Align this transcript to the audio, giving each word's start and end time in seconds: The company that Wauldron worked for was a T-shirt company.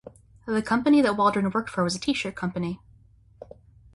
The 0.47 0.63
company 0.63 1.01
that 1.03 1.11
Wauldron 1.11 1.53
worked 1.53 1.69
for 1.69 1.83
was 1.83 1.95
a 1.95 1.99
T-shirt 1.99 2.33
company. 2.35 2.79